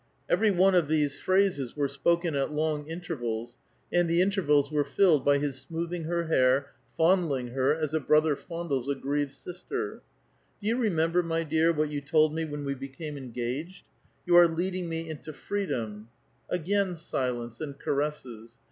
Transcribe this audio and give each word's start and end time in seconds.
Every 0.27 0.49
one 0.49 0.73
of 0.73 0.87
these 0.87 1.19
phrases 1.19 1.75
were 1.77 1.87
six)ken 1.87 2.33
at 2.33 2.51
long 2.51 2.87
intervals, 2.87 3.59
and 3.93 4.09
the 4.09 4.19
intervals 4.19 4.71
were 4.71 4.83
filled 4.83 5.23
by 5.23 5.37
his 5.37 5.59
smoothing 5.59 6.05
her 6.05 6.23
hair, 6.23 6.71
fond 6.97 7.29
ling 7.29 7.49
her, 7.49 7.75
as 7.75 7.93
a 7.93 7.99
brother 7.99 8.35
fondles 8.35 8.89
a 8.89 8.95
grieved 8.95 9.29
sister." 9.29 10.01
Do 10.59 10.73
3*ou 10.75 10.81
remember, 10.81 11.21
my 11.21 11.43
dear, 11.43 11.71
what 11.71 11.91
you 11.91 12.01
told 12.01 12.33
me 12.33 12.45
when 12.45 12.65
we 12.65 12.73
became 12.73 13.15
engaged?' 13.15 13.85
You 14.25 14.35
are 14.37 14.47
leading 14.47 14.89
nie 14.89 15.07
into 15.07 15.33
freedom.'"— 15.33 16.07
Again 16.49 16.95
silence 16.95 17.61
and 17.61 17.77
caresses. 17.77 18.57